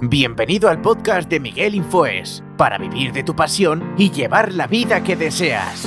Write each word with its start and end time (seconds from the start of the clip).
Bienvenido 0.00 0.68
al 0.68 0.80
podcast 0.80 1.28
de 1.28 1.40
Miguel 1.40 1.74
Infoes, 1.74 2.42
para 2.56 2.78
vivir 2.78 3.12
de 3.12 3.24
tu 3.24 3.34
pasión 3.34 3.94
y 3.98 4.10
llevar 4.10 4.52
la 4.52 4.66
vida 4.66 5.02
que 5.02 5.16
deseas. 5.16 5.86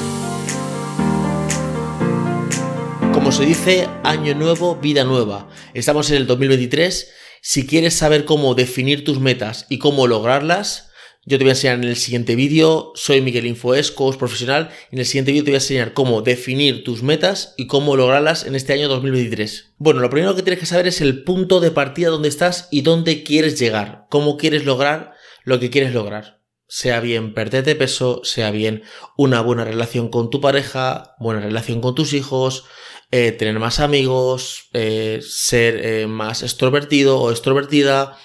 Como 3.13 3.31
se 3.31 3.45
dice, 3.45 3.87
año 4.03 4.35
nuevo, 4.35 4.75
vida 4.75 5.03
nueva. 5.03 5.47
Estamos 5.73 6.09
en 6.09 6.17
el 6.17 6.27
2023. 6.27 7.11
Si 7.41 7.65
quieres 7.65 7.93
saber 7.93 8.25
cómo 8.25 8.53
definir 8.55 9.03
tus 9.03 9.19
metas 9.19 9.65
y 9.69 9.79
cómo 9.79 10.07
lograrlas, 10.07 10.86
yo 11.27 11.37
te 11.37 11.43
voy 11.43 11.49
a 11.49 11.53
enseñar 11.53 11.75
en 11.75 11.83
el 11.83 11.97
siguiente 11.97 12.37
vídeo. 12.37 12.93
Soy 12.95 13.19
Miguel 13.19 13.45
Infoes, 13.45 13.91
coach 13.91 14.15
profesional. 14.15 14.69
En 14.91 14.99
el 14.99 15.05
siguiente 15.05 15.33
vídeo 15.33 15.43
te 15.43 15.51
voy 15.51 15.55
a 15.55 15.57
enseñar 15.57 15.91
cómo 15.91 16.21
definir 16.21 16.85
tus 16.85 17.03
metas 17.03 17.53
y 17.57 17.67
cómo 17.67 17.97
lograrlas 17.97 18.45
en 18.45 18.55
este 18.55 18.71
año 18.71 18.87
2023. 18.87 19.73
Bueno, 19.77 19.99
lo 19.99 20.09
primero 20.09 20.37
que 20.37 20.41
tienes 20.41 20.61
que 20.61 20.65
saber 20.65 20.87
es 20.87 21.01
el 21.01 21.25
punto 21.25 21.59
de 21.59 21.71
partida 21.71 22.07
donde 22.07 22.29
estás 22.29 22.69
y 22.71 22.79
dónde 22.79 23.23
quieres 23.23 23.59
llegar. 23.59 24.05
Cómo 24.09 24.37
quieres 24.37 24.63
lograr 24.63 25.15
lo 25.43 25.59
que 25.59 25.69
quieres 25.69 25.93
lograr 25.93 26.37
sea 26.69 26.99
bien 26.99 27.33
perder 27.33 27.63
de 27.63 27.75
peso, 27.75 28.21
sea 28.23 28.51
bien 28.51 28.83
una 29.15 29.41
buena 29.41 29.63
relación 29.63 30.09
con 30.09 30.29
tu 30.29 30.41
pareja, 30.41 31.15
buena 31.17 31.39
relación 31.39 31.79
con 31.79 31.95
tus 31.95 32.11
hijos, 32.11 32.65
eh, 33.09 33.31
tener 33.31 33.57
más 33.57 33.79
amigos, 33.79 34.67
eh, 34.73 35.21
ser 35.21 35.79
eh, 35.85 36.07
más 36.07 36.43
extrovertido 36.43 37.21
o 37.21 37.31
extrovertida, 37.31 38.17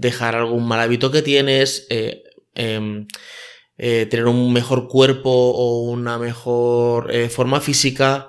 dejar 0.00 0.36
algún 0.36 0.66
mal 0.66 0.80
hábito 0.80 1.10
que 1.10 1.22
tienes, 1.22 1.86
em, 2.54 3.06
tener 3.76 4.26
un 4.26 4.52
mejor 4.52 4.88
cuerpo 4.88 5.30
o 5.30 5.82
una 5.82 6.18
mejor 6.18 7.12
forma 7.30 7.60
física, 7.60 8.28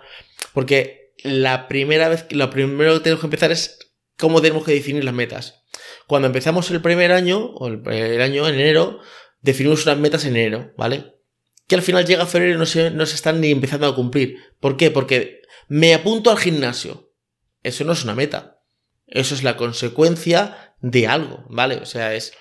porque 0.53 1.13
la 1.23 1.67
primera 1.67 2.09
vez, 2.09 2.25
lo 2.31 2.49
primero 2.49 2.95
que 2.95 2.99
tenemos 3.01 3.21
que 3.21 3.27
empezar 3.27 3.51
es 3.51 3.79
cómo 4.17 4.41
tenemos 4.41 4.63
que 4.63 4.73
definir 4.73 5.03
las 5.03 5.13
metas. 5.13 5.63
Cuando 6.07 6.27
empezamos 6.27 6.69
el 6.71 6.81
primer 6.81 7.11
año, 7.11 7.45
o 7.55 7.67
el, 7.67 7.81
el 7.91 8.21
año 8.21 8.47
en 8.47 8.55
enero, 8.55 8.99
definimos 9.41 9.85
unas 9.85 9.97
metas 9.97 10.25
en 10.25 10.35
enero, 10.35 10.73
¿vale? 10.77 11.19
que 11.69 11.75
al 11.75 11.83
final 11.83 12.03
llega 12.03 12.25
febrero 12.25 12.55
y 12.55 12.57
no 12.57 12.65
se, 12.65 12.89
no 12.89 13.05
se 13.05 13.13
están 13.13 13.39
ni 13.39 13.51
empezando 13.51 13.85
a 13.85 13.95
cumplir. 13.95 14.37
¿Por 14.59 14.75
qué? 14.75 14.89
Porque 14.89 15.43
me 15.67 15.93
apunto 15.93 16.31
al 16.31 16.39
gimnasio. 16.39 17.13
Eso 17.61 17.83
no 17.83 17.93
es 17.93 18.03
una 18.03 18.15
meta. 18.15 18.58
Eso 19.09 19.35
es 19.35 19.43
la 19.43 19.57
consecuencia 19.57 20.75
de 20.81 21.07
algo, 21.07 21.45
¿vale? 21.49 21.77
O 21.77 21.85
sea, 21.85 22.13
es... 22.13 22.33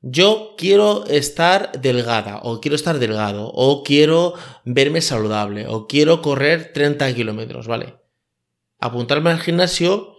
Yo 0.00 0.54
quiero 0.56 1.06
estar 1.06 1.72
delgada, 1.80 2.38
o 2.44 2.60
quiero 2.60 2.76
estar 2.76 3.00
delgado, 3.00 3.50
o 3.52 3.82
quiero 3.82 4.34
verme 4.64 5.00
saludable, 5.00 5.66
o 5.66 5.88
quiero 5.88 6.22
correr 6.22 6.72
30 6.72 7.12
kilómetros, 7.14 7.66
¿vale? 7.66 7.96
Apuntarme 8.78 9.30
al 9.30 9.40
gimnasio 9.40 10.14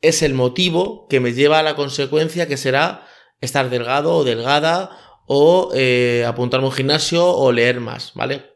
es 0.00 0.22
el 0.22 0.34
motivo 0.34 1.06
que 1.08 1.20
me 1.20 1.32
lleva 1.32 1.60
a 1.60 1.62
la 1.62 1.76
consecuencia 1.76 2.48
que 2.48 2.56
será 2.56 3.06
estar 3.40 3.70
delgado 3.70 4.12
o 4.16 4.24
delgada 4.24 4.90
o 5.26 5.70
eh, 5.74 6.24
apuntarme 6.26 6.66
a 6.66 6.70
un 6.70 6.74
gimnasio 6.74 7.26
o 7.26 7.52
leer 7.52 7.80
más, 7.80 8.12
¿vale? 8.14 8.54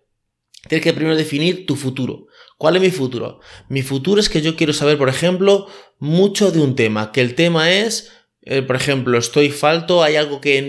Tienes 0.68 0.84
que 0.84 0.92
primero 0.92 1.16
definir 1.16 1.64
tu 1.64 1.76
futuro. 1.76 2.26
¿Cuál 2.58 2.76
es 2.76 2.82
mi 2.82 2.90
futuro? 2.90 3.40
Mi 3.68 3.82
futuro 3.82 4.20
es 4.20 4.28
que 4.28 4.42
yo 4.42 4.56
quiero 4.56 4.72
saber, 4.72 4.98
por 4.98 5.08
ejemplo, 5.08 5.68
mucho 5.98 6.50
de 6.50 6.60
un 6.60 6.74
tema, 6.74 7.12
que 7.12 7.20
el 7.20 7.34
tema 7.34 7.70
es, 7.70 8.12
eh, 8.42 8.62
por 8.62 8.76
ejemplo, 8.76 9.16
estoy 9.16 9.50
falto, 9.50 10.02
hay 10.02 10.16
algo 10.16 10.40
que 10.40 10.60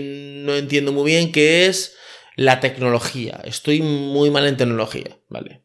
no 0.44 0.54
entiendo 0.54 0.92
muy 0.92 1.10
bien, 1.10 1.32
que 1.32 1.66
es 1.66 1.96
la 2.36 2.60
tecnología. 2.60 3.40
Estoy 3.44 3.82
muy 3.82 4.30
mal 4.30 4.46
en 4.46 4.56
tecnología, 4.56 5.18
¿vale? 5.28 5.64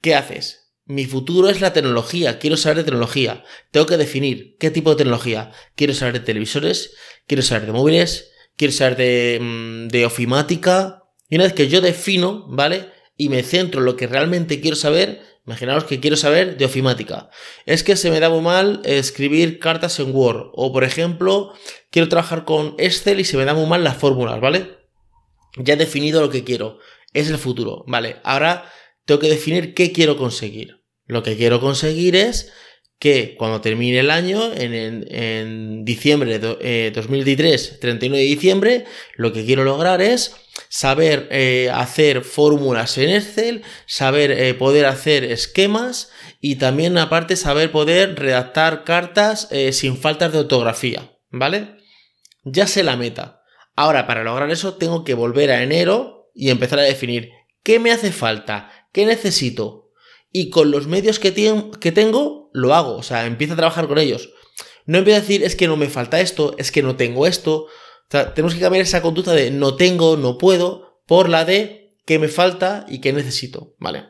¿Qué 0.00 0.14
haces? 0.14 0.68
Mi 0.84 1.04
futuro 1.04 1.48
es 1.48 1.60
la 1.60 1.72
tecnología, 1.72 2.38
quiero 2.38 2.56
saber 2.56 2.78
de 2.78 2.84
tecnología. 2.84 3.44
Tengo 3.70 3.86
que 3.86 3.96
definir 3.96 4.56
qué 4.58 4.70
tipo 4.70 4.90
de 4.90 4.96
tecnología. 4.96 5.52
Quiero 5.74 5.94
saber 5.94 6.14
de 6.14 6.20
televisores, 6.20 6.94
quiero 7.26 7.42
saber 7.42 7.66
de 7.66 7.72
móviles, 7.72 8.30
quiero 8.56 8.72
saber 8.72 9.40
mm, 9.40 9.88
de, 9.88 10.06
ofimática. 10.06 11.02
Y 11.28 11.36
una 11.36 11.44
vez 11.44 11.52
que 11.54 11.68
yo 11.68 11.80
defino, 11.80 12.46
¿vale? 12.48 12.90
Y 13.18 13.28
me 13.28 13.42
centro 13.42 13.80
en 13.80 13.84
lo 13.84 13.96
que 13.96 14.06
realmente 14.06 14.62
quiero 14.62 14.76
saber, 14.76 15.20
imaginaos 15.44 15.84
que 15.84 16.00
quiero 16.00 16.16
saber 16.16 16.56
de 16.56 16.64
ofimática. 16.64 17.28
Es 17.66 17.82
que 17.82 17.96
se 17.96 18.10
me 18.10 18.20
da 18.20 18.30
muy 18.30 18.40
mal 18.40 18.80
escribir 18.84 19.58
cartas 19.58 19.98
en 19.98 20.14
Word. 20.14 20.52
O 20.54 20.72
por 20.72 20.84
ejemplo, 20.84 21.52
quiero 21.90 22.08
trabajar 22.08 22.46
con 22.46 22.74
Excel 22.78 23.20
y 23.20 23.24
se 23.24 23.36
me 23.36 23.44
da 23.44 23.52
muy 23.52 23.66
mal 23.66 23.84
las 23.84 23.96
fórmulas, 23.96 24.40
¿vale? 24.40 24.78
Ya 25.56 25.74
he 25.74 25.76
definido 25.76 26.22
lo 26.22 26.30
que 26.30 26.44
quiero. 26.44 26.78
Es 27.12 27.28
el 27.28 27.38
futuro, 27.38 27.84
¿vale? 27.86 28.16
Ahora 28.22 28.70
tengo 29.04 29.20
que 29.20 29.28
definir 29.28 29.74
qué 29.74 29.92
quiero 29.92 30.16
conseguir. 30.16 30.84
Lo 31.06 31.22
que 31.22 31.36
quiero 31.36 31.60
conseguir 31.60 32.14
es 32.14 32.52
que 32.98 33.36
cuando 33.38 33.60
termine 33.60 34.00
el 34.00 34.10
año, 34.10 34.52
en, 34.54 35.84
diciembre 35.84 36.38
de 36.38 36.90
2023, 36.90 37.78
31 37.80 38.16
eh, 38.16 38.18
de 38.18 38.24
diciembre, 38.24 38.84
lo 39.14 39.32
que 39.32 39.44
quiero 39.44 39.62
lograr 39.62 40.02
es 40.02 40.34
saber 40.68 41.28
eh, 41.30 41.70
hacer 41.72 42.22
fórmulas 42.22 42.98
en 42.98 43.10
Excel, 43.10 43.62
saber 43.86 44.32
eh, 44.32 44.54
poder 44.54 44.86
hacer 44.86 45.24
esquemas 45.24 46.10
y 46.40 46.56
también 46.56 46.98
aparte 46.98 47.36
saber 47.36 47.70
poder 47.70 48.18
redactar 48.18 48.84
cartas 48.84 49.48
sin 49.72 49.96
faltas 49.96 50.32
de 50.32 50.40
ortografía, 50.40 51.12
¿vale? 51.30 51.76
Ya 52.44 52.66
sé 52.66 52.82
la 52.82 52.96
meta. 52.96 53.42
Ahora, 53.76 54.08
para 54.08 54.24
lograr 54.24 54.50
eso, 54.50 54.74
tengo 54.74 55.04
que 55.04 55.14
volver 55.14 55.50
a 55.50 55.62
enero 55.62 56.30
y 56.34 56.50
empezar 56.50 56.80
a 56.80 56.82
definir 56.82 57.30
qué 57.62 57.78
me 57.78 57.92
hace 57.92 58.10
falta, 58.10 58.88
qué 58.92 59.06
necesito, 59.06 59.92
y 60.32 60.50
con 60.50 60.70
los 60.70 60.86
medios 60.86 61.18
que, 61.18 61.32
que 61.80 61.92
tengo, 61.92 62.37
lo 62.52 62.74
hago. 62.74 62.96
O 62.96 63.02
sea, 63.02 63.26
empiezo 63.26 63.54
a 63.54 63.56
trabajar 63.56 63.88
con 63.88 63.98
ellos. 63.98 64.30
No 64.86 64.98
empiezo 64.98 65.18
a 65.18 65.20
decir, 65.20 65.42
es 65.42 65.54
que 65.54 65.68
no 65.68 65.76
me 65.76 65.88
falta 65.88 66.20
esto, 66.20 66.54
es 66.58 66.72
que 66.72 66.82
no 66.82 66.96
tengo 66.96 67.26
esto. 67.26 67.64
O 67.64 68.10
sea, 68.10 68.32
tenemos 68.34 68.54
que 68.54 68.60
cambiar 68.60 68.82
esa 68.82 69.02
conducta 69.02 69.32
de 69.32 69.50
no 69.50 69.76
tengo, 69.76 70.16
no 70.16 70.38
puedo, 70.38 71.02
por 71.06 71.28
la 71.28 71.44
de 71.44 71.96
qué 72.06 72.18
me 72.18 72.28
falta 72.28 72.86
y 72.88 73.00
qué 73.00 73.12
necesito, 73.12 73.74
¿vale? 73.78 74.06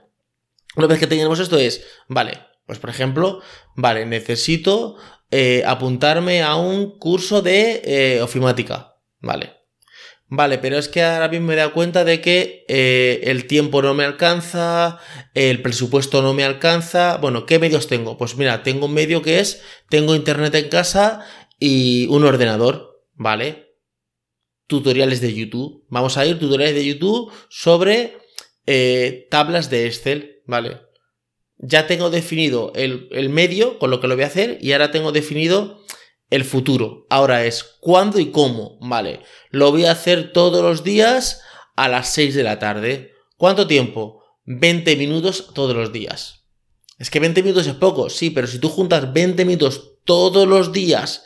Una 0.76 0.86
vez 0.86 1.00
que 1.00 1.08
tenemos 1.08 1.40
esto 1.40 1.58
es, 1.58 1.84
vale, 2.06 2.38
pues 2.64 2.78
por 2.78 2.90
ejemplo, 2.90 3.40
vale, 3.74 4.06
necesito 4.06 4.96
eh, 5.30 5.64
apuntarme 5.66 6.42
a 6.42 6.54
un 6.54 6.98
curso 6.98 7.42
de 7.42 7.82
eh, 7.84 8.22
ofimática, 8.22 8.96
¿vale? 9.20 9.57
Vale, 10.30 10.58
pero 10.58 10.76
es 10.76 10.88
que 10.88 11.02
ahora 11.02 11.28
mismo 11.28 11.46
me 11.46 11.54
he 11.54 11.56
dado 11.56 11.72
cuenta 11.72 12.04
de 12.04 12.20
que 12.20 12.66
eh, 12.68 13.20
el 13.24 13.46
tiempo 13.46 13.80
no 13.80 13.94
me 13.94 14.04
alcanza, 14.04 14.98
el 15.32 15.62
presupuesto 15.62 16.20
no 16.20 16.34
me 16.34 16.44
alcanza. 16.44 17.16
Bueno, 17.16 17.46
¿qué 17.46 17.58
medios 17.58 17.86
tengo? 17.86 18.18
Pues 18.18 18.36
mira, 18.36 18.62
tengo 18.62 18.86
un 18.86 18.92
medio 18.92 19.22
que 19.22 19.40
es, 19.40 19.62
tengo 19.88 20.14
internet 20.14 20.54
en 20.54 20.68
casa 20.68 21.24
y 21.58 22.06
un 22.08 22.24
ordenador, 22.24 23.06
¿vale? 23.14 23.74
Tutoriales 24.66 25.22
de 25.22 25.32
YouTube. 25.32 25.86
Vamos 25.88 26.18
a 26.18 26.26
ir 26.26 26.38
tutoriales 26.38 26.74
de 26.74 26.84
YouTube 26.84 27.32
sobre 27.48 28.18
eh, 28.66 29.28
tablas 29.30 29.70
de 29.70 29.86
Excel, 29.86 30.42
¿vale? 30.44 30.82
Ya 31.56 31.86
tengo 31.86 32.10
definido 32.10 32.72
el, 32.76 33.08
el 33.12 33.30
medio 33.30 33.78
con 33.78 33.90
lo 33.90 33.98
que 34.00 34.08
lo 34.08 34.14
voy 34.14 34.24
a 34.24 34.28
hacer 34.28 34.58
y 34.60 34.72
ahora 34.72 34.90
tengo 34.90 35.10
definido 35.10 35.80
el 36.30 36.44
futuro. 36.44 37.06
Ahora 37.10 37.44
es 37.44 37.62
cuándo 37.80 38.18
y 38.18 38.30
cómo. 38.30 38.78
Vale, 38.80 39.20
lo 39.50 39.70
voy 39.70 39.86
a 39.86 39.92
hacer 39.92 40.32
todos 40.32 40.62
los 40.62 40.84
días 40.84 41.42
a 41.76 41.88
las 41.88 42.10
6 42.10 42.34
de 42.34 42.42
la 42.42 42.58
tarde. 42.58 43.12
¿Cuánto 43.36 43.66
tiempo? 43.66 44.22
20 44.44 44.96
minutos 44.96 45.50
todos 45.54 45.76
los 45.76 45.92
días. 45.92 46.44
Es 46.98 47.10
que 47.10 47.20
20 47.20 47.42
minutos 47.42 47.66
es 47.66 47.74
poco, 47.74 48.10
sí, 48.10 48.30
pero 48.30 48.46
si 48.46 48.58
tú 48.58 48.68
juntas 48.68 49.12
20 49.12 49.44
minutos 49.44 49.92
todos 50.04 50.48
los 50.48 50.72
días 50.72 51.24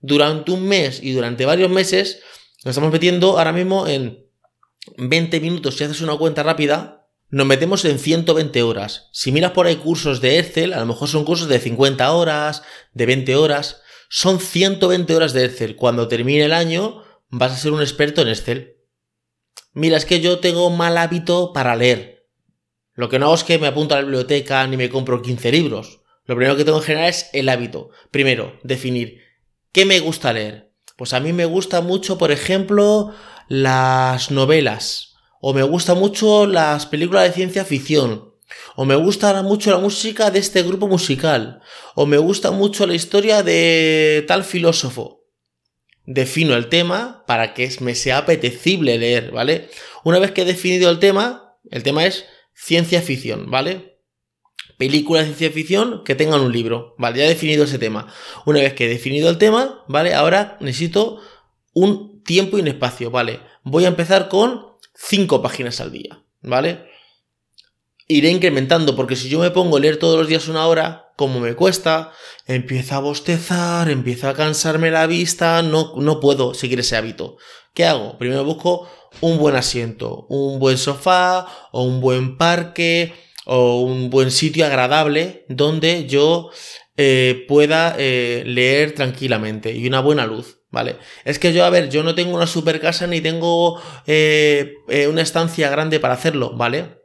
durante 0.00 0.50
un 0.50 0.66
mes 0.66 1.00
y 1.02 1.12
durante 1.12 1.46
varios 1.46 1.70
meses, 1.70 2.20
nos 2.64 2.72
estamos 2.72 2.92
metiendo 2.92 3.38
ahora 3.38 3.52
mismo 3.52 3.86
en 3.86 4.26
20 4.96 5.40
minutos. 5.40 5.76
Si 5.76 5.84
haces 5.84 6.00
una 6.00 6.16
cuenta 6.16 6.42
rápida, 6.42 7.06
nos 7.28 7.46
metemos 7.46 7.84
en 7.84 7.98
120 7.98 8.62
horas. 8.62 9.08
Si 9.12 9.32
miras 9.32 9.52
por 9.52 9.66
ahí 9.66 9.76
cursos 9.76 10.20
de 10.20 10.38
Excel, 10.38 10.72
a 10.72 10.80
lo 10.80 10.86
mejor 10.86 11.08
son 11.08 11.24
cursos 11.24 11.48
de 11.48 11.60
50 11.60 12.10
horas, 12.12 12.62
de 12.92 13.06
20 13.06 13.36
horas. 13.36 13.81
Son 14.14 14.40
120 14.40 15.16
horas 15.16 15.32
de 15.32 15.46
Excel. 15.46 15.74
Cuando 15.74 16.06
termine 16.06 16.44
el 16.44 16.52
año 16.52 17.02
vas 17.30 17.52
a 17.52 17.56
ser 17.56 17.72
un 17.72 17.80
experto 17.80 18.20
en 18.20 18.28
Excel. 18.28 18.76
Mira, 19.72 19.96
es 19.96 20.04
que 20.04 20.20
yo 20.20 20.38
tengo 20.38 20.68
mal 20.68 20.98
hábito 20.98 21.54
para 21.54 21.74
leer. 21.76 22.28
Lo 22.92 23.08
que 23.08 23.18
no 23.18 23.24
hago 23.24 23.36
es 23.36 23.42
que 23.42 23.58
me 23.58 23.68
apunto 23.68 23.94
a 23.94 23.96
la 23.96 24.02
biblioteca 24.02 24.66
ni 24.66 24.76
me 24.76 24.90
compro 24.90 25.22
15 25.22 25.50
libros. 25.50 26.02
Lo 26.26 26.36
primero 26.36 26.58
que 26.58 26.64
tengo 26.66 26.76
en 26.76 26.84
general 26.84 27.08
es 27.08 27.30
el 27.32 27.48
hábito. 27.48 27.88
Primero, 28.10 28.58
definir 28.62 29.22
qué 29.72 29.86
me 29.86 29.98
gusta 30.00 30.34
leer. 30.34 30.74
Pues 30.98 31.14
a 31.14 31.20
mí 31.20 31.32
me 31.32 31.46
gusta 31.46 31.80
mucho, 31.80 32.18
por 32.18 32.32
ejemplo, 32.32 33.14
las 33.48 34.30
novelas. 34.30 35.14
O 35.40 35.54
me 35.54 35.62
gusta 35.62 35.94
mucho 35.94 36.46
las 36.46 36.84
películas 36.84 37.24
de 37.24 37.32
ciencia 37.32 37.64
ficción 37.64 38.31
o 38.76 38.84
me 38.84 38.94
gusta 38.94 39.42
mucho 39.42 39.70
la 39.70 39.78
música 39.78 40.30
de 40.30 40.38
este 40.38 40.62
grupo 40.62 40.88
musical, 40.88 41.60
o 41.94 42.06
me 42.06 42.18
gusta 42.18 42.50
mucho 42.50 42.86
la 42.86 42.94
historia 42.94 43.42
de 43.42 44.24
tal 44.28 44.44
filósofo. 44.44 45.24
Defino 46.04 46.54
el 46.54 46.68
tema 46.68 47.24
para 47.26 47.54
que 47.54 47.70
me 47.80 47.94
sea 47.94 48.18
apetecible 48.18 48.98
leer, 48.98 49.30
¿vale? 49.30 49.68
Una 50.04 50.18
vez 50.18 50.32
que 50.32 50.42
he 50.42 50.44
definido 50.44 50.90
el 50.90 50.98
tema, 50.98 51.56
el 51.70 51.82
tema 51.82 52.04
es 52.04 52.26
ciencia 52.54 53.02
ficción, 53.02 53.50
¿vale? 53.50 53.92
películas 54.82 55.28
de 55.28 55.34
ciencia 55.34 55.54
ficción 55.54 56.02
que 56.04 56.16
tengan 56.16 56.40
un 56.40 56.52
libro. 56.52 56.96
Vale, 56.98 57.18
ya 57.18 57.24
he 57.26 57.28
definido 57.28 57.62
ese 57.62 57.78
tema. 57.78 58.12
Una 58.46 58.58
vez 58.58 58.74
que 58.74 58.86
he 58.86 58.88
definido 58.88 59.30
el 59.30 59.38
tema, 59.38 59.84
vale, 59.86 60.12
ahora 60.12 60.56
necesito 60.58 61.20
un 61.72 62.24
tiempo 62.24 62.58
y 62.58 62.62
un 62.62 62.66
espacio, 62.66 63.08
vale. 63.12 63.38
Voy 63.62 63.84
a 63.84 63.88
empezar 63.88 64.28
con 64.28 64.66
5 64.94 65.40
páginas 65.40 65.80
al 65.80 65.92
día, 65.92 66.24
¿vale? 66.40 66.84
Iré 68.12 68.30
incrementando, 68.30 68.94
porque 68.94 69.16
si 69.16 69.28
yo 69.28 69.40
me 69.40 69.50
pongo 69.50 69.76
a 69.76 69.80
leer 69.80 69.96
todos 69.96 70.18
los 70.18 70.28
días 70.28 70.48
una 70.48 70.66
hora, 70.66 71.12
como 71.16 71.40
me 71.40 71.54
cuesta, 71.54 72.12
empiezo 72.46 72.94
a 72.94 73.00
bostezar, 73.00 73.90
empiezo 73.90 74.28
a 74.28 74.34
cansarme 74.34 74.90
la 74.90 75.06
vista, 75.06 75.62
no, 75.62 75.94
no 75.96 76.20
puedo 76.20 76.54
seguir 76.54 76.80
ese 76.80 76.96
hábito. 76.96 77.36
¿Qué 77.74 77.84
hago? 77.84 78.18
Primero 78.18 78.44
busco 78.44 78.88
un 79.20 79.38
buen 79.38 79.56
asiento, 79.56 80.26
un 80.28 80.58
buen 80.58 80.78
sofá, 80.78 81.46
o 81.72 81.84
un 81.84 82.00
buen 82.00 82.36
parque, 82.36 83.14
o 83.44 83.80
un 83.80 84.10
buen 84.10 84.30
sitio 84.30 84.66
agradable 84.66 85.44
donde 85.48 86.06
yo 86.06 86.50
eh, 86.96 87.44
pueda 87.48 87.94
eh, 87.98 88.42
leer 88.46 88.94
tranquilamente 88.94 89.72
y 89.72 89.86
una 89.86 90.00
buena 90.00 90.26
luz. 90.26 90.58
¿vale? 90.70 90.96
Es 91.24 91.38
que 91.38 91.52
yo, 91.52 91.64
a 91.64 91.70
ver, 91.70 91.90
yo 91.90 92.02
no 92.02 92.14
tengo 92.14 92.34
una 92.34 92.46
super 92.46 92.80
casa 92.80 93.06
ni 93.06 93.20
tengo 93.20 93.80
eh, 94.06 94.74
una 95.08 95.22
estancia 95.22 95.70
grande 95.70 96.00
para 96.00 96.14
hacerlo, 96.14 96.56
¿vale? 96.56 97.01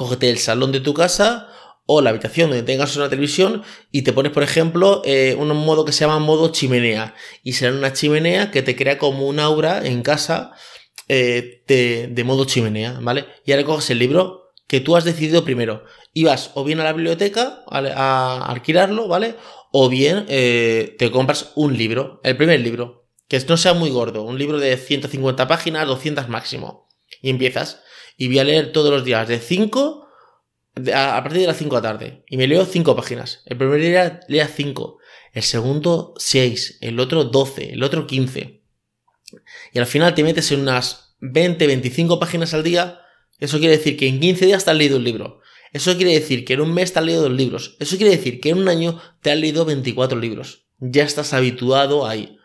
Cógete 0.00 0.30
el 0.30 0.38
salón 0.38 0.72
de 0.72 0.80
tu 0.80 0.94
casa 0.94 1.48
o 1.86 2.00
la 2.00 2.10
habitación 2.10 2.50
donde 2.50 2.64
tengas 2.64 2.96
una 2.96 3.08
televisión 3.08 3.62
y 3.90 4.02
te 4.02 4.12
pones, 4.12 4.32
por 4.32 4.42
ejemplo, 4.42 5.02
eh, 5.04 5.36
un 5.38 5.48
modo 5.48 5.84
que 5.84 5.92
se 5.92 6.00
llama 6.00 6.18
modo 6.18 6.52
chimenea. 6.52 7.14
Y 7.42 7.52
será 7.52 7.76
una 7.76 7.92
chimenea 7.92 8.50
que 8.50 8.62
te 8.62 8.76
crea 8.76 8.96
como 8.96 9.26
un 9.26 9.40
aura 9.40 9.84
en 9.84 10.02
casa 10.02 10.52
de, 11.08 11.64
de, 12.12 12.24
modo 12.24 12.44
chimenea, 12.44 12.98
¿vale? 13.00 13.26
Y 13.44 13.50
ahora 13.50 13.64
coges 13.64 13.90
el 13.90 13.98
libro 13.98 14.52
que 14.68 14.80
tú 14.80 14.96
has 14.96 15.04
decidido 15.04 15.44
primero. 15.44 15.84
Y 16.14 16.24
vas 16.24 16.52
o 16.54 16.62
bien 16.62 16.78
a 16.78 16.84
la 16.84 16.92
biblioteca 16.92 17.64
a, 17.68 17.78
a 17.78 18.46
alquilarlo, 18.46 19.08
¿vale? 19.08 19.34
o 19.70 19.88
bien 19.88 20.26
eh, 20.28 20.96
te 20.98 21.10
compras 21.10 21.52
un 21.54 21.76
libro, 21.76 22.20
el 22.24 22.36
primer 22.36 22.60
libro, 22.60 23.08
que 23.28 23.38
no 23.48 23.56
sea 23.56 23.74
muy 23.74 23.90
gordo, 23.90 24.22
un 24.22 24.38
libro 24.38 24.58
de 24.58 24.76
150 24.76 25.46
páginas, 25.46 25.86
200 25.86 26.28
máximo, 26.28 26.88
y 27.22 27.30
empiezas, 27.30 27.82
y 28.20 28.28
voy 28.28 28.38
a 28.38 28.44
leer 28.44 28.70
todos 28.70 28.90
los 28.90 29.02
días 29.02 29.26
de 29.26 29.38
5 29.38 30.06
a, 30.94 31.22
partir 31.22 31.40
de 31.40 31.46
las 31.46 31.56
5 31.56 31.74
de 31.74 31.82
la 31.82 31.88
tarde, 31.88 32.24
y 32.28 32.36
me 32.36 32.46
leo 32.46 32.66
5 32.66 32.94
páginas. 32.94 33.40
El 33.46 33.56
primer 33.56 33.80
día 33.80 34.20
lea 34.28 34.46
5, 34.46 34.98
el 35.32 35.42
segundo 35.42 36.12
6, 36.18 36.80
el 36.82 37.00
otro 37.00 37.24
12, 37.24 37.72
el 37.72 37.82
otro 37.82 38.06
15. 38.06 38.60
Y 39.72 39.78
al 39.78 39.86
final 39.86 40.14
te 40.14 40.22
metes 40.22 40.52
en 40.52 40.60
unas 40.60 41.16
20, 41.20 41.66
25 41.66 42.20
páginas 42.20 42.52
al 42.52 42.62
día. 42.62 43.00
Eso 43.38 43.58
quiere 43.58 43.78
decir 43.78 43.96
que 43.96 44.06
en 44.06 44.20
15 44.20 44.44
días 44.44 44.66
te 44.66 44.70
has 44.70 44.76
leído 44.76 44.98
un 44.98 45.04
libro. 45.04 45.40
Eso 45.72 45.96
quiere 45.96 46.12
decir 46.12 46.44
que 46.44 46.52
en 46.52 46.60
un 46.60 46.74
mes 46.74 46.92
te 46.92 46.98
has 46.98 47.06
leído 47.06 47.22
dos 47.22 47.32
libros. 47.32 47.76
Eso 47.80 47.96
quiere 47.96 48.14
decir 48.14 48.38
que 48.42 48.50
en 48.50 48.58
un 48.58 48.68
año 48.68 49.00
te 49.22 49.30
has 49.30 49.38
leído 49.38 49.64
24 49.64 50.18
libros. 50.18 50.66
Ya 50.78 51.04
estás 51.04 51.32
habituado 51.32 52.06
ahí. 52.06 52.36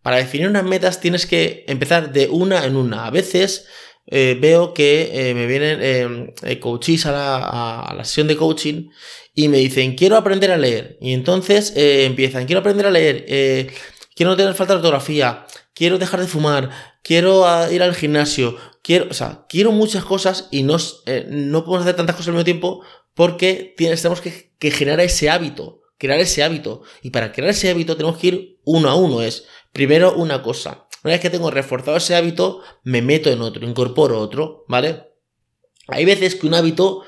Para 0.00 0.18
definir 0.18 0.46
unas 0.46 0.62
metas 0.64 1.00
tienes 1.00 1.26
que 1.26 1.64
empezar 1.66 2.12
de 2.12 2.28
una 2.28 2.64
en 2.64 2.76
una. 2.76 3.06
A 3.06 3.10
veces 3.10 3.66
eh, 4.10 4.36
veo 4.40 4.74
que 4.74 5.10
eh, 5.12 5.34
me 5.34 5.46
vienen 5.46 5.78
eh, 5.82 6.34
eh 6.42 6.58
coaches 6.58 7.06
a 7.06 7.12
la, 7.12 7.80
a 7.80 7.94
la, 7.94 8.04
sesión 8.04 8.26
de 8.26 8.36
coaching 8.36 8.88
y 9.34 9.48
me 9.48 9.58
dicen, 9.58 9.94
quiero 9.94 10.16
aprender 10.16 10.50
a 10.50 10.56
leer. 10.56 10.96
Y 11.00 11.12
entonces 11.12 11.72
empiezan, 11.76 12.46
quiero 12.46 12.60
aprender 12.60 12.86
a 12.86 12.90
leer, 12.90 13.24
quiero 14.14 14.32
no 14.32 14.36
tener 14.36 14.54
falta 14.54 14.72
de 14.72 14.78
ortografía, 14.78 15.46
quiero 15.74 15.98
dejar 15.98 16.20
de 16.20 16.26
fumar, 16.26 16.70
quiero 17.04 17.46
ah, 17.46 17.70
ir 17.70 17.84
al 17.84 17.94
gimnasio, 17.94 18.56
quiero, 18.82 19.06
o 19.10 19.14
sea, 19.14 19.46
quiero 19.48 19.70
muchas 19.70 20.04
cosas 20.04 20.48
y 20.50 20.64
no, 20.64 20.76
eh, 21.06 21.26
no 21.28 21.64
podemos 21.64 21.82
hacer 21.82 21.94
tantas 21.94 22.16
cosas 22.16 22.28
al 22.28 22.34
mismo 22.34 22.44
tiempo 22.44 22.82
porque 23.14 23.74
tienes, 23.76 24.02
tenemos 24.02 24.20
que, 24.20 24.52
que, 24.58 24.70
generar 24.72 25.00
ese 25.00 25.30
hábito, 25.30 25.82
crear 25.98 26.18
ese 26.18 26.42
hábito. 26.42 26.82
Y 27.00 27.10
para 27.10 27.30
crear 27.30 27.50
ese 27.50 27.70
hábito 27.70 27.96
tenemos 27.96 28.18
que 28.18 28.26
ir 28.26 28.58
uno 28.64 28.88
a 28.88 28.96
uno. 28.96 29.22
Es 29.22 29.44
primero 29.72 30.14
una 30.14 30.42
cosa. 30.42 30.87
Una 31.04 31.14
vez 31.14 31.20
que 31.20 31.30
tengo 31.30 31.50
reforzado 31.50 31.96
ese 31.96 32.16
hábito, 32.16 32.62
me 32.82 33.02
meto 33.02 33.30
en 33.30 33.40
otro, 33.40 33.66
incorporo 33.66 34.18
otro, 34.18 34.64
¿vale? 34.68 35.08
Hay 35.88 36.04
veces 36.04 36.34
que 36.34 36.46
un 36.46 36.54
hábito 36.54 37.04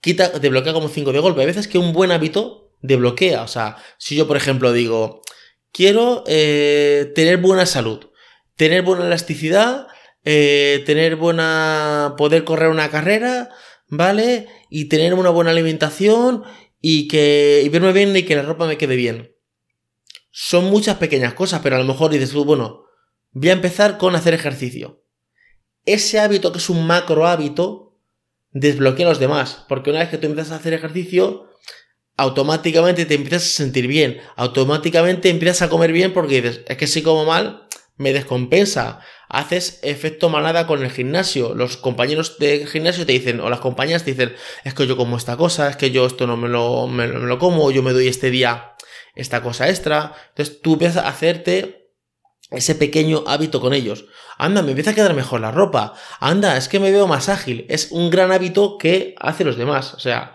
quita, 0.00 0.32
te 0.32 0.48
bloquea 0.48 0.72
como 0.72 0.88
cinco 0.88 1.12
de 1.12 1.18
golpe. 1.18 1.40
Hay 1.40 1.46
veces 1.46 1.68
que 1.68 1.78
un 1.78 1.92
buen 1.92 2.12
hábito 2.12 2.72
desbloquea. 2.80 3.42
O 3.42 3.48
sea, 3.48 3.76
si 3.98 4.16
yo, 4.16 4.26
por 4.26 4.36
ejemplo, 4.36 4.72
digo, 4.72 5.22
quiero 5.72 6.24
eh, 6.26 7.12
tener 7.14 7.38
buena 7.38 7.66
salud, 7.66 8.06
tener 8.56 8.82
buena 8.82 9.06
elasticidad, 9.06 9.88
eh, 10.24 10.82
tener 10.86 11.16
buena. 11.16 12.14
poder 12.16 12.44
correr 12.44 12.68
una 12.70 12.90
carrera, 12.90 13.50
¿vale? 13.88 14.48
Y 14.70 14.86
tener 14.86 15.14
una 15.14 15.30
buena 15.30 15.50
alimentación 15.50 16.44
y 16.80 17.08
que. 17.08 17.62
y 17.64 17.68
verme 17.68 17.92
bien 17.92 18.16
y 18.16 18.22
que 18.22 18.36
la 18.36 18.42
ropa 18.42 18.66
me 18.66 18.78
quede 18.78 18.96
bien. 18.96 19.34
Son 20.30 20.64
muchas 20.66 20.96
pequeñas 20.96 21.34
cosas, 21.34 21.60
pero 21.62 21.76
a 21.76 21.78
lo 21.78 21.84
mejor 21.84 22.10
dices 22.10 22.30
tú, 22.30 22.44
bueno, 22.44 22.85
voy 23.38 23.50
a 23.50 23.52
empezar 23.52 23.98
con 23.98 24.16
hacer 24.16 24.32
ejercicio. 24.32 25.04
Ese 25.84 26.18
hábito 26.18 26.52
que 26.52 26.58
es 26.58 26.70
un 26.70 26.86
macro 26.86 27.26
hábito, 27.26 28.00
desbloquea 28.50 29.04
a 29.04 29.10
los 29.10 29.18
demás, 29.18 29.66
porque 29.68 29.90
una 29.90 29.98
vez 29.98 30.08
que 30.08 30.16
tú 30.16 30.26
empiezas 30.26 30.52
a 30.52 30.56
hacer 30.56 30.72
ejercicio, 30.72 31.46
automáticamente 32.16 33.04
te 33.04 33.14
empiezas 33.14 33.42
a 33.42 33.56
sentir 33.56 33.88
bien, 33.88 34.18
automáticamente 34.36 35.28
empiezas 35.28 35.60
a 35.60 35.68
comer 35.68 35.92
bien 35.92 36.14
porque 36.14 36.40
dices, 36.40 36.62
es 36.66 36.78
que 36.78 36.86
si 36.86 37.02
como 37.02 37.26
mal, 37.26 37.68
me 37.98 38.14
descompensa. 38.14 39.00
Haces 39.28 39.80
efecto 39.82 40.30
manada 40.30 40.66
con 40.66 40.82
el 40.82 40.90
gimnasio. 40.90 41.54
Los 41.54 41.76
compañeros 41.76 42.38
de 42.38 42.66
gimnasio 42.66 43.04
te 43.04 43.12
dicen, 43.12 43.40
o 43.40 43.50
las 43.50 43.60
compañías 43.60 44.04
te 44.04 44.12
dicen, 44.12 44.34
es 44.64 44.72
que 44.72 44.86
yo 44.86 44.96
como 44.96 45.16
esta 45.16 45.36
cosa, 45.36 45.68
es 45.68 45.76
que 45.76 45.90
yo 45.90 46.06
esto 46.06 46.26
no 46.26 46.38
me 46.38 46.48
lo, 46.48 46.86
me, 46.86 47.06
me 47.06 47.26
lo 47.26 47.38
como, 47.38 47.70
yo 47.70 47.82
me 47.82 47.92
doy 47.92 48.08
este 48.08 48.30
día 48.30 48.76
esta 49.14 49.42
cosa 49.42 49.68
extra. 49.68 50.14
Entonces 50.28 50.62
tú 50.62 50.74
empiezas 50.74 51.04
a 51.04 51.08
hacerte 51.08 51.85
ese 52.50 52.74
pequeño 52.74 53.24
hábito 53.26 53.60
con 53.60 53.74
ellos. 53.74 54.06
Anda, 54.38 54.62
me 54.62 54.70
empieza 54.70 54.90
a 54.90 54.94
quedar 54.94 55.14
mejor 55.14 55.40
la 55.40 55.50
ropa. 55.50 55.94
Anda, 56.20 56.56
es 56.56 56.68
que 56.68 56.80
me 56.80 56.92
veo 56.92 57.06
más 57.06 57.28
ágil. 57.28 57.66
Es 57.68 57.90
un 57.90 58.10
gran 58.10 58.32
hábito 58.32 58.78
que 58.78 59.14
hace 59.18 59.44
los 59.44 59.56
demás. 59.56 59.94
O 59.94 59.98
sea, 59.98 60.34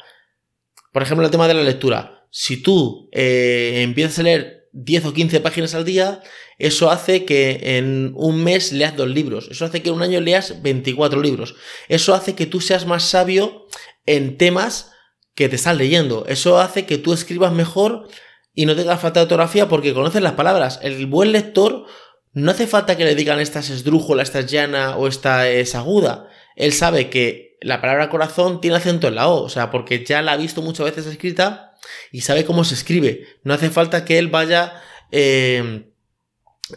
por 0.92 1.04
ejemplo, 1.04 1.26
el 1.26 1.32
tema 1.32 1.48
de 1.48 1.54
la 1.54 1.64
lectura. 1.64 2.26
Si 2.30 2.62
tú 2.62 3.10
eh, 3.12 3.82
empiezas 3.82 4.20
a 4.20 4.24
leer 4.24 4.68
10 4.74 5.06
o 5.06 5.14
15 5.14 5.40
páginas 5.42 5.76
al 5.76 5.86
día, 5.86 6.22
eso 6.58 6.92
hace 6.92 7.26
que 7.26 7.78
en 7.78 8.14
un 8.16 8.44
mes 8.44 8.72
leas 8.72 8.96
dos 8.96 9.10
libros. 9.10 9.48
Eso 9.50 9.66
hace 9.66 9.82
que 9.82 9.90
en 9.90 9.96
un 9.96 10.04
año 10.04 10.20
leas 10.22 10.62
24 10.62 11.22
libros. 11.22 11.56
Eso 11.88 12.14
hace 12.14 12.36
que 12.36 12.46
tú 12.46 12.62
seas 12.62 12.86
más 12.86 13.04
sabio 13.04 13.68
en 14.06 14.38
temas 14.38 14.92
que 15.36 15.50
te 15.50 15.56
estás 15.56 15.78
leyendo. 15.78 16.26
Eso 16.28 16.60
hace 16.60 16.86
que 16.86 16.98
tú 16.98 17.14
escribas 17.14 17.54
mejor 17.54 18.08
y 18.54 18.66
no 18.66 18.76
tengas 18.76 19.00
falta 19.00 19.20
de 19.20 19.24
ortografía 19.24 19.68
porque 19.68 19.94
conoces 19.94 20.22
las 20.22 20.34
palabras. 20.34 20.80
El 20.82 21.06
buen 21.06 21.32
lector 21.32 21.86
no 22.34 22.52
hace 22.52 22.68
falta 22.68 22.98
que 22.98 23.06
le 23.06 23.16
digan 23.16 23.40
esta 23.40 23.60
es 23.60 23.70
esdrújula, 23.70 24.24
esta 24.24 24.40
es 24.40 24.52
llana 24.52 24.98
o 24.98 25.08
esta 25.08 25.50
es 25.50 25.76
aguda. 25.76 26.28
Él 26.56 26.74
sabe 26.74 27.10
que 27.10 27.58
la 27.62 27.80
palabra 27.80 28.10
corazón 28.10 28.60
tiene 28.62 28.78
acento 28.78 29.08
en 29.08 29.16
la 29.16 29.28
O, 29.28 29.44
o 29.44 29.50
sea, 29.50 29.70
porque 29.72 30.04
ya 30.04 30.22
la 30.22 30.34
ha 30.34 30.38
visto 30.38 30.62
muchas 30.62 30.86
veces 30.86 31.06
escrita 31.06 31.76
y 32.12 32.22
sabe 32.22 32.46
cómo 32.46 32.64
se 32.64 32.76
escribe. 32.76 33.28
No 33.44 33.54
hace 33.54 33.70
falta 33.70 34.06
que 34.06 34.18
él 34.18 34.28
vaya 34.28 34.82
eh, 35.12 35.86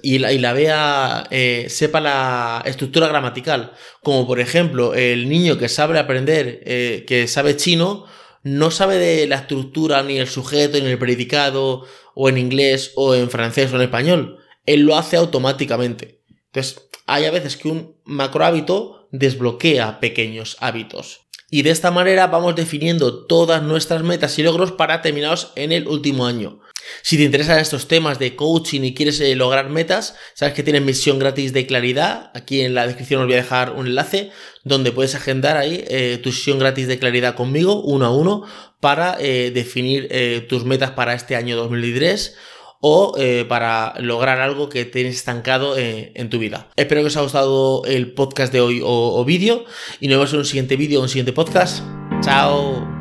y, 0.02 0.18
la, 0.18 0.32
y, 0.32 0.38
la, 0.38 0.52
vea, 0.52 1.26
eh, 1.30 1.66
sepa 1.68 2.00
la 2.00 2.62
estructura 2.66 3.08
gramatical. 3.08 3.72
Como 4.02 4.26
por 4.26 4.40
ejemplo, 4.40 4.94
el 4.94 5.28
niño 5.28 5.58
que 5.58 5.68
sabe 5.68 5.98
aprender, 5.98 6.62
eh, 6.64 7.04
que 7.06 7.26
sabe 7.28 7.56
chino, 7.56 8.06
no 8.44 8.70
sabe 8.70 8.98
de 8.98 9.26
la 9.26 9.36
estructura, 9.36 10.02
ni 10.02 10.18
el 10.18 10.28
sujeto, 10.28 10.78
ni 10.78 10.86
el 10.86 10.98
predicado, 10.98 11.86
o 12.14 12.28
en 12.28 12.38
inglés, 12.38 12.92
o 12.94 13.14
en 13.14 13.30
francés, 13.30 13.72
o 13.72 13.76
en 13.76 13.82
español. 13.82 14.38
Él 14.66 14.82
lo 14.82 14.96
hace 14.96 15.16
automáticamente. 15.16 16.20
Entonces, 16.52 16.88
hay 17.06 17.24
a 17.24 17.30
veces 17.30 17.56
que 17.56 17.68
un 17.68 17.96
macro 18.04 18.44
hábito 18.44 19.08
desbloquea 19.10 19.98
pequeños 19.98 20.56
hábitos. 20.60 21.22
Y 21.50 21.62
de 21.62 21.70
esta 21.70 21.90
manera 21.90 22.26
vamos 22.26 22.54
definiendo 22.54 23.26
todas 23.26 23.62
nuestras 23.62 24.02
metas 24.02 24.38
y 24.38 24.42
logros 24.42 24.72
para 24.72 25.02
terminaros 25.02 25.52
en 25.56 25.72
el 25.72 25.88
último 25.88 26.26
año. 26.26 26.60
Si 27.02 27.16
te 27.16 27.22
interesan 27.22 27.58
estos 27.58 27.88
temas 27.88 28.18
de 28.18 28.36
coaching 28.36 28.82
y 28.82 28.94
quieres 28.94 29.20
eh, 29.20 29.34
lograr 29.34 29.70
metas, 29.70 30.16
sabes 30.34 30.54
que 30.54 30.62
tienes 30.62 30.82
misión 30.82 31.18
gratis 31.18 31.52
de 31.52 31.66
claridad. 31.66 32.30
Aquí 32.34 32.60
en 32.60 32.74
la 32.74 32.86
descripción 32.86 33.20
os 33.20 33.26
voy 33.26 33.34
a 33.34 33.38
dejar 33.38 33.72
un 33.72 33.86
enlace 33.86 34.30
donde 34.64 34.92
puedes 34.92 35.14
agendar 35.14 35.56
ahí 35.56 35.84
eh, 35.88 36.18
tu 36.22 36.32
sesión 36.32 36.58
gratis 36.58 36.86
de 36.86 36.98
claridad 36.98 37.34
conmigo, 37.34 37.82
uno 37.82 38.06
a 38.06 38.10
uno, 38.10 38.44
para 38.80 39.16
eh, 39.20 39.50
definir 39.50 40.08
tus 40.48 40.64
metas 40.64 40.90
para 40.90 41.14
este 41.14 41.36
año 41.36 41.56
2023 41.56 42.36
o 42.80 43.16
para 43.48 43.94
lograr 43.98 44.40
algo 44.40 44.68
que 44.68 44.84
tienes 44.84 45.16
estancado 45.16 45.74
en 45.78 46.28
tu 46.28 46.38
vida. 46.38 46.68
Espero 46.76 47.00
que 47.00 47.06
os 47.06 47.16
haya 47.16 47.22
gustado 47.22 47.82
el 47.86 48.12
podcast 48.12 48.52
de 48.52 48.60
hoy 48.60 48.80
o, 48.82 49.18
o 49.18 49.24
vídeo 49.24 49.64
y 50.00 50.08
nos 50.08 50.18
vemos 50.18 50.32
en 50.34 50.38
un 50.40 50.44
siguiente 50.44 50.76
vídeo 50.76 51.00
o 51.00 51.02
un 51.02 51.08
siguiente 51.08 51.32
podcast. 51.32 51.82
Chao. 52.22 52.93